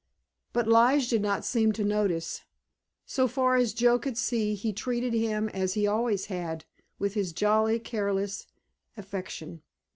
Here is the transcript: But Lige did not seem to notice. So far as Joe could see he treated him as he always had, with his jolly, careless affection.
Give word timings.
But 0.51 0.67
Lige 0.67 1.07
did 1.09 1.21
not 1.21 1.45
seem 1.45 1.73
to 1.73 1.83
notice. 1.83 2.41
So 3.05 3.27
far 3.27 3.55
as 3.55 3.71
Joe 3.75 3.99
could 3.99 4.17
see 4.17 4.55
he 4.55 4.73
treated 4.73 5.13
him 5.13 5.47
as 5.49 5.75
he 5.75 5.85
always 5.85 6.25
had, 6.25 6.65
with 6.97 7.13
his 7.13 7.33
jolly, 7.33 7.77
careless 7.77 8.47
affection. 8.97 9.61